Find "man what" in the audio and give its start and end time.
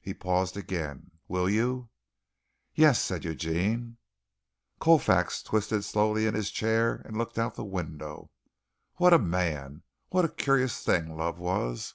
9.18-10.24